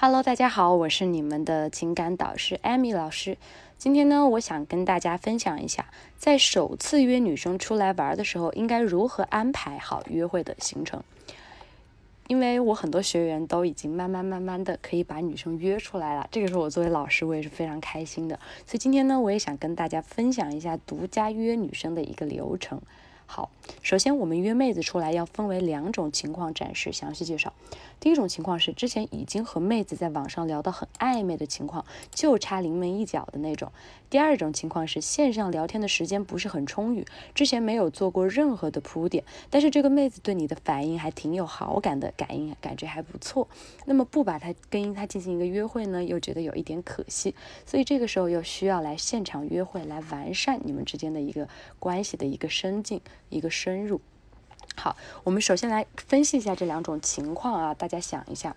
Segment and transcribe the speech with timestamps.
[0.00, 3.36] Hello，大家好，我是你们的情感导师艾米老师。
[3.78, 5.86] 今天呢，我想跟大家分享一下，
[6.16, 11.02] 在首次约女生出来玩的时候，应该如何安排好约会的行程。
[12.28, 18.38] 因为我很多学员都已经慢慢慢慢的可以把女生约出来了，这个时候我作为老师，我也是非常开心的。
[18.64, 22.80] 所以今天呢，我也想跟大家分享一下独家约女生的一个流程。
[23.30, 23.50] 好，
[23.82, 27.52] 首先我们约妹子出来要分为两种情况展示详细介绍。
[28.00, 33.70] 第一种情况是之前已经和妹子在网上聊得很暧昧的情况，就差临门一脚的那种。
[34.08, 37.04] 第二种情况是线上聊天的时间不是很充裕，
[37.34, 43.46] 之前没有做过任何的铺垫，但是这个妹子对你的反应还挺有好感的，感应感觉还不错。
[43.84, 47.34] 那么不把她跟她进行一个约会呢，又觉得有一点可惜，
[47.66, 51.46] 所以这个时候又需要来现场约会来完善你们之间的一个
[51.78, 53.02] 关系的一个深进。
[53.28, 54.00] 一个深入，
[54.76, 58.56] 好，我们首先来分析一下这两种情况啊，大家想一下。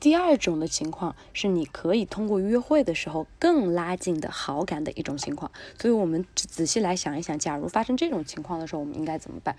[0.00, 9.56] 第二种的情况是你可以通过约会的时候更拉近的好感的一种情况，所以我们仔细来想一想，假如发生这种情况的时候，我们应该怎么办？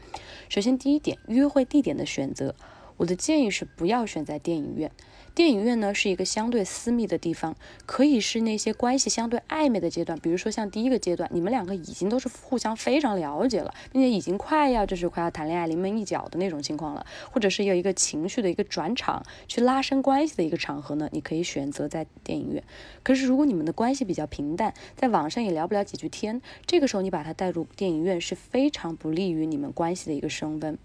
[0.49, 2.55] 首先第一点，约会地点的选择，
[2.97, 4.91] 我的建议是不要选在电影院。
[5.35, 7.55] 电影院呢是一个相对私密的地方，
[7.87, 22.63] 可以是那些关系相对暧昧的阶段，比如说像第一个阶段，你们两个已经都是互相非常了解了，并且已经快要就是快要谈恋爱临门一脚的那种情况了，或者是有一个情绪的一个转场，去拉伸关系的一个场合呢，你可以选择在电影院。
[23.01, 30.77] 可是如果你们的关系比较平淡，在网上也聊不了几句天，这个时候你把它带入电影院是非常不利于你们关系的一个升温。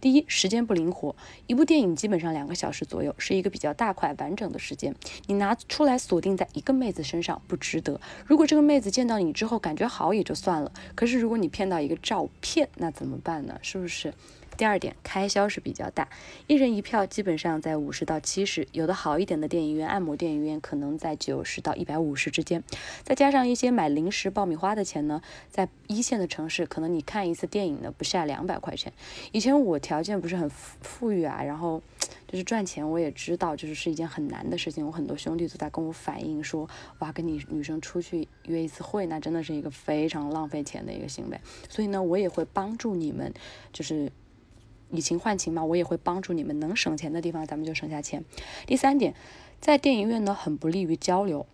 [0.00, 1.14] 第一，时间不灵活，
[1.46, 4.94] 一部电影基本上两个小时左右，是一个比较大块完整的时间，
[5.26, 8.00] 你拿出来锁定在一个妹子身上不值得。
[8.24, 13.58] 如果这个妹子见到你之后感觉好也就算了，可是如果你骗到一个照片，那怎么办呢？
[13.60, 14.14] 是不是？
[14.60, 16.10] 第二点，开销是比较大，
[16.46, 22.62] 一人一票基本上在五十到七十，有的好一点的电影院、按摩电影院可能在九十到一百五十之间，
[23.02, 28.92] 再加上一些买零食、爆米花的钱呢，在一线的城市，可能你看一次电影呢不下两百块钱。
[29.32, 31.80] 以前我条件不是很富裕啊，然后
[32.28, 34.86] 就是赚钱，我也知道就是是一件很难的事情。
[34.86, 36.68] 我很多兄弟都在跟我反映说，
[36.98, 41.40] 哇，跟你女生出去约一次会，那真的是一个非常浪费钱的一个行为。
[41.70, 43.32] 所以呢，我也会帮助你们，
[43.72, 44.12] 就是。
[44.90, 48.24] 以情换情嘛，我也会帮助你们，能省钱的地方咱们就省下钱。
[48.66, 49.14] 第三点，
[49.60, 51.46] 在电影院呢很不利于交流，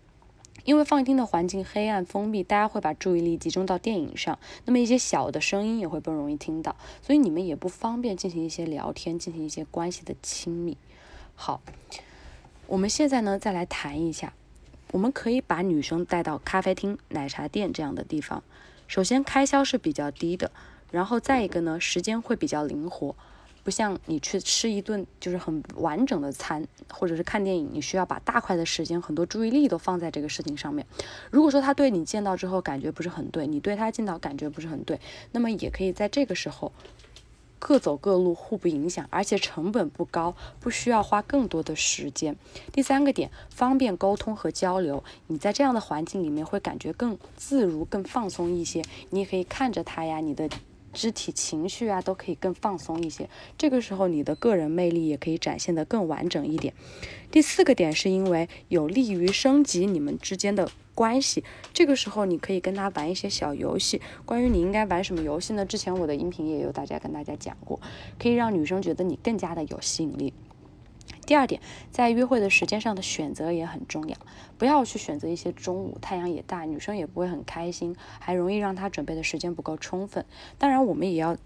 [0.64, 10.76] 因为放映厅的环境黑暗封闭，大家会把注意力集中到电影上，那么一些小的声音也会不容易听到，所以你们也不方便进行一些聊天，进行一些关系的亲密。
[11.34, 11.60] 好，
[12.66, 14.32] 我们现在呢再来谈一下，
[14.92, 18.42] 我们可以把女生带到咖啡厅、奶茶店这样的地方，
[18.86, 20.50] 首先开销是比较低的。
[20.90, 23.14] 然后再一个呢，时间会比较灵活，
[23.64, 30.86] 不像你去吃一顿就是很完整的餐，或者是看电影，你需要把大块的时间、很多注意力都放在这个事情上面。
[31.30, 35.00] 如果说他对你见到之后感觉不是很对，你对他见到感觉不是很对，
[35.32, 36.70] 那么也可以在这个时候
[37.58, 42.36] 各走各路，互不影响，而且成本不高，不需要花更多的时间。
[42.70, 48.84] 第三个点，方便沟通和交流，你在这样的环境里面会感觉更自如、更放松一些。
[49.10, 50.48] 你也可以看着他呀，你的。
[50.96, 53.28] 肢体、情绪啊，都可以更放松一些。
[53.58, 56.72] 这个时候，你的个人魅力也可以展现得更完整一点。
[57.30, 61.44] 第四个点是因为有利于升级你们之间的关系。
[61.74, 64.00] 这个时候，你可以跟他玩一些小游戏。
[64.24, 65.66] 关于你应该玩什么游戏呢？
[65.66, 67.78] 之前我的音频也有大家跟大家讲过，
[68.18, 70.32] 可以让女生觉得你更加的有吸引力。
[71.26, 71.60] 第二点，
[71.90, 74.16] 在约会的时间上的选择也很重要，
[74.56, 80.24] 不要去选择一些中午太阳也大，女生也不会很开心，还容易让她准备的时间不够充分。
[80.56, 81.36] 当然，我们也要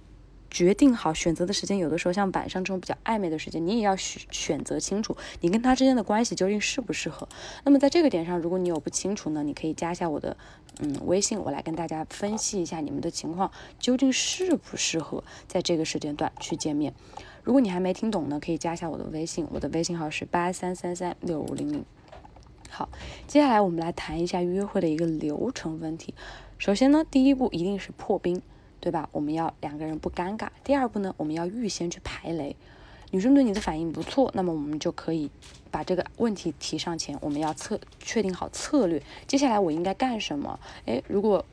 [0.51, 7.29] 决定好选择的时间，有的时候像晚上这种比较暧昧的时间，你也要选选择清楚，你跟他之间的关系究竟适不适合。
[7.65, 10.37] 那么在这个点上，如果你有不清楚呢，你可以加一下我的
[10.81, 16.93] 嗯微信，我来跟大家分析一下你们的情况究竟适不适合在这个时间段去见面。
[17.45, 21.85] 如果你还没听懂呢，可以加一下我的微信，我的微信号是八三三三六五零零。
[22.69, 22.89] 好，
[23.27, 26.15] 接下来我们来谈一下约会的一个流程问题。
[26.59, 28.43] 首先呢，第一步一定是破冰，
[28.81, 29.09] 对吧？
[29.13, 30.49] 我们要两个人不尴尬。
[30.65, 32.57] 第二步呢，我们要预先去排雷。
[33.13, 35.31] 女生对你的反应不错，那么我们就可以
[35.71, 37.19] 把这个问题提上前。
[37.21, 40.59] 我们要策确定好策略，接下来我应该干什么？
[40.87, 41.45] 诶，如果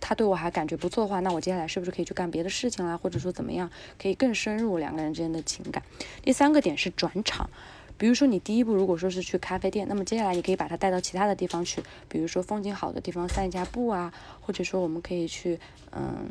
[0.00, 2.96] 他对我还感觉不错的话，那我接下来是不是可以去干别的事情啦？
[2.96, 3.68] 或者说怎么样
[4.00, 5.82] 可以更深入两个人之间的情感？
[6.22, 7.50] 第三个点是转场，
[7.98, 15.58] 比如说你第一步如果说是去咖啡店，那么接下来你可以把他带到其他的地方去，比如说风景好的地方散一下步啊，或者说我们可以去，
[15.90, 16.30] 嗯，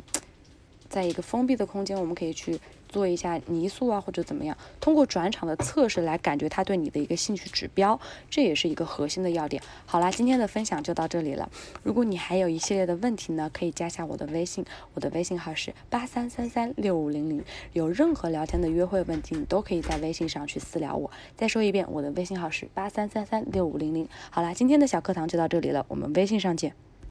[0.92, 7.98] 在一个封闭的空间，我们可以去做一下泥塑啊，或者怎么样，通过转场的测试来感觉他对你的一个兴趣指标，
[8.28, 9.62] 这也是一个核心的要点。
[9.86, 11.50] 好啦，今天的分享就到这里了。
[11.82, 14.62] 如果你还有一系列的问题呢，可以加下我的微信，
[14.92, 17.42] 我的微信号是八三三三六五零零。
[17.72, 21.10] 有任何聊天的约会问题，你都可以在微信上去私聊我。
[21.34, 24.06] 再说一遍，我的微信号是八三三三六五零零。
[24.28, 26.91] 好啦，今天的小课堂就到这里了，我们微信上见。